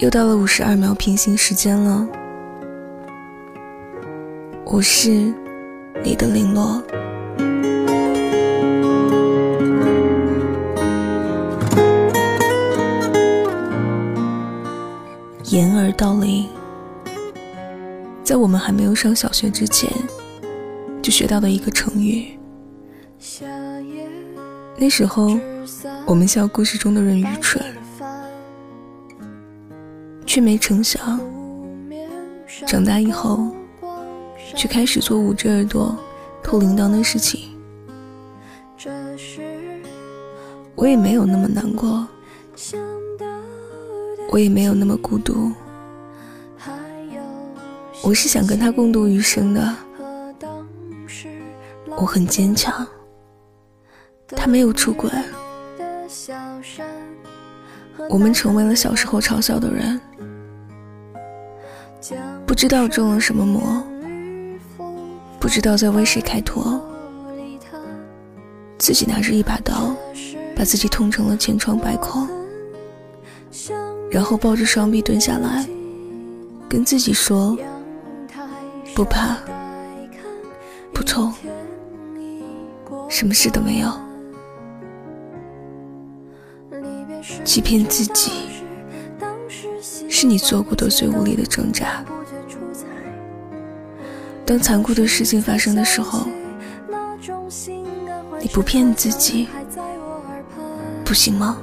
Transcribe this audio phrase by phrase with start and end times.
[0.00, 2.08] 又到了五十二秒平行时间了，
[4.64, 5.10] 我是
[6.02, 6.82] 你的零落。
[15.50, 16.48] 掩耳盗铃，
[18.24, 19.92] 在我们还没有上小学之前，
[21.02, 22.38] 就学到的一个成语。
[24.78, 25.38] 那时候，
[26.06, 27.62] 我们笑故事中的人愚蠢。
[30.30, 31.20] 却没成想，
[32.64, 33.48] 长大以后，
[34.54, 35.98] 却开始做捂着耳朵
[36.40, 37.50] 偷铃铛的事情。
[40.76, 42.06] 我也没有那么难过，
[44.30, 45.50] 我也没有那么孤独。
[48.04, 49.76] 我是想跟他共度余生的，
[51.96, 52.86] 我很坚强。
[54.28, 55.10] 他没有出轨，
[58.08, 60.00] 我们成为了小时候嘲笑的人。
[62.50, 63.80] 不知道中了什么魔，
[65.38, 66.82] 不知道在为谁开脱，
[68.76, 69.94] 自己拿着一把刀，
[70.56, 72.26] 把自己捅成了千疮百孔，
[74.10, 75.64] 然后抱着双臂蹲下来，
[76.68, 77.56] 跟自己说：
[78.96, 79.38] 不怕，
[80.92, 81.32] 不痛，
[83.08, 83.92] 什么事都没有，
[87.44, 88.32] 欺骗自己。
[90.08, 92.04] 是你做过的最无力的挣扎。
[94.50, 96.26] 当残酷的事情发生的时候，
[98.40, 99.46] 你不骗自己，
[101.04, 101.56] 不行吗？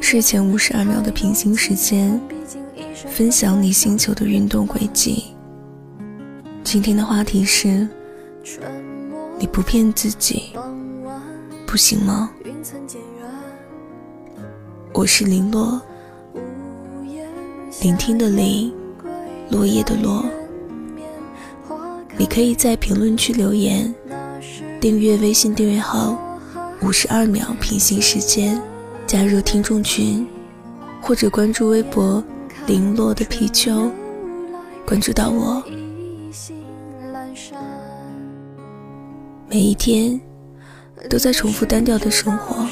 [0.00, 2.20] 睡前五十二秒的平行时间，
[3.08, 5.34] 分享你星球的运动轨迹。
[6.62, 7.88] 今天的话题是。
[9.36, 10.52] 你不骗自己，
[11.66, 12.30] 不行吗？
[14.94, 15.78] 我是林落，
[17.82, 18.72] 聆听的聆，
[19.50, 20.24] 落叶的落。
[22.16, 23.94] 你可以在评论区留言，
[24.80, 26.16] 订阅微信订阅号，
[26.80, 28.58] 五十二秒平行时间，
[29.06, 30.26] 加入听众群，
[31.02, 32.24] 或者关注微博
[32.66, 33.90] 零落的皮丘，
[34.86, 35.62] 关注到我。
[39.50, 40.18] 每一天
[41.08, 42.66] 都在重复单调的生活。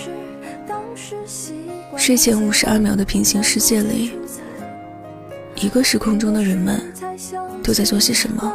[1.97, 4.13] 睡前五十二秒的平行世界里，
[5.55, 6.81] 一个时空中的人们
[7.63, 8.53] 都在做些什么？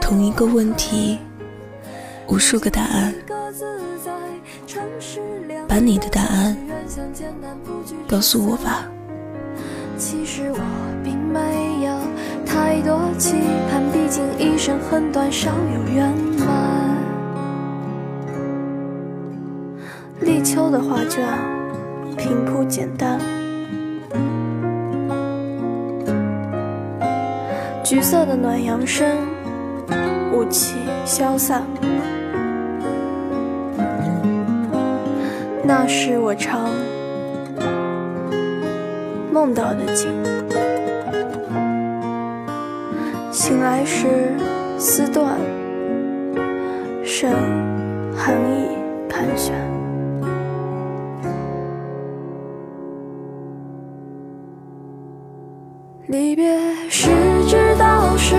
[0.00, 1.18] 同一个问题，
[2.26, 3.14] 无数个答案。
[5.68, 6.56] 把你的答案
[8.08, 8.88] 告诉我吧。
[9.96, 10.58] 其实我
[11.04, 11.92] 并没有
[12.46, 13.34] 太多期
[13.70, 16.77] 盼，毕竟一生很短，少有圆满。
[20.50, 21.22] 秋的画卷
[22.16, 23.20] 平铺简单，
[27.84, 29.06] 橘色的暖阳升，
[30.32, 31.62] 雾气消散。
[35.62, 36.70] 那是我常。
[39.30, 40.10] 梦到的景，
[43.30, 44.06] 醒来时
[44.78, 45.36] 丝断，
[47.04, 47.30] 剩
[48.16, 48.68] 寒意
[49.10, 49.77] 盘旋。
[56.08, 56.58] 离别
[56.88, 57.10] 时
[57.48, 58.34] 知道是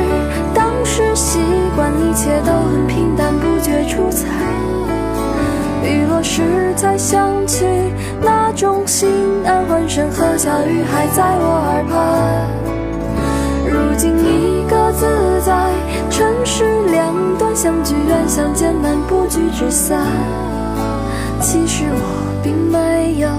[0.56, 1.38] 当时习
[1.76, 4.26] 惯，一切都很平淡，不觉出彩。
[5.84, 7.68] 雨落时才想起
[8.24, 9.08] 那种心
[9.46, 12.50] 安，欢声和笑语还在我耳畔。
[13.72, 15.06] 如今一个自
[15.46, 15.70] 在，
[16.10, 20.08] 城市两端，相聚远，相见难，不聚只散。
[21.40, 23.30] 其实我并没有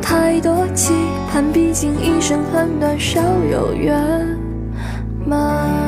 [0.00, 0.94] 太多期
[1.34, 3.20] 叹，毕竟一生很短，少
[3.50, 3.98] 有圆
[5.26, 5.83] 满。